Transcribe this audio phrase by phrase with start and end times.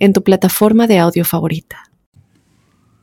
[0.00, 1.84] en tu plataforma de audio favorita.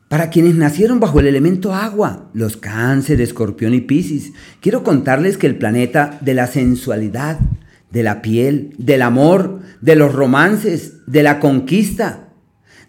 [0.09, 5.47] Para quienes nacieron bajo el elemento agua, los cáncer, escorpión y piscis, quiero contarles que
[5.47, 7.39] el planeta de la sensualidad,
[7.91, 12.29] de la piel, del amor, de los romances, de la conquista,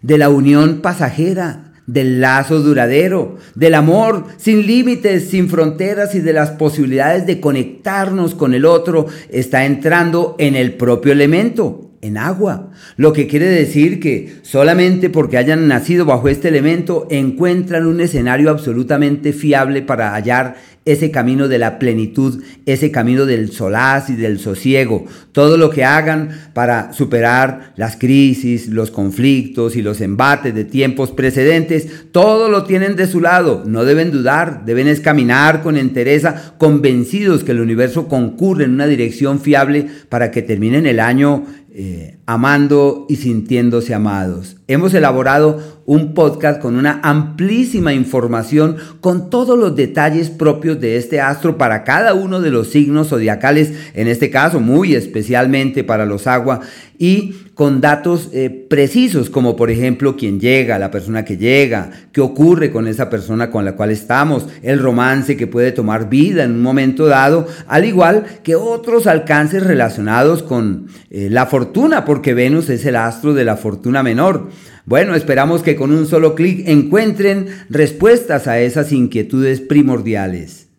[0.01, 6.33] de la unión pasajera, del lazo duradero, del amor sin límites, sin fronteras y de
[6.33, 12.71] las posibilidades de conectarnos con el otro, está entrando en el propio elemento, en agua,
[12.97, 18.49] lo que quiere decir que solamente porque hayan nacido bajo este elemento encuentran un escenario
[18.49, 24.39] absolutamente fiable para hallar ese camino de la plenitud, ese camino del solaz y del
[24.39, 25.05] sosiego.
[25.31, 31.11] Todo lo que hagan para superar las crisis, los conflictos y los embates de tiempos
[31.11, 33.63] precedentes, todo lo tienen de su lado.
[33.67, 39.39] No deben dudar, deben escaminar con entereza, convencidos que el universo concurre en una dirección
[39.39, 44.57] fiable para que terminen el año eh, amando y sintiéndose amados.
[44.67, 51.19] Hemos elaborado un podcast con una amplísima información con todos los detalles propios de este
[51.19, 56.27] astro para cada uno de los signos zodiacales, en este caso muy especialmente para los
[56.27, 56.59] agua,
[56.99, 62.21] y con datos eh, precisos como por ejemplo quién llega, la persona que llega, qué
[62.21, 66.51] ocurre con esa persona con la cual estamos, el romance que puede tomar vida en
[66.51, 72.69] un momento dado, al igual que otros alcances relacionados con eh, la fortuna, porque Venus
[72.69, 74.49] es el astro de la fortuna menor.
[74.89, 80.69] Bueno, esperamos que con un solo clic encuentren respuestas a esas inquietudes primordiales.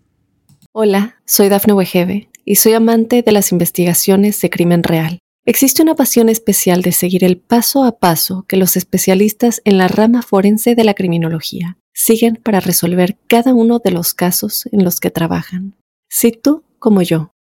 [0.72, 5.20] Hola, soy Dafne Wegebe y soy amante de las investigaciones de crimen real.
[5.46, 9.86] Existe una pasión especial de seguir el paso a paso que los especialistas en la
[9.86, 14.98] rama forense de la criminología siguen para resolver cada uno de los casos en los
[14.98, 15.76] que trabajan.
[16.08, 17.30] Si tú, como yo,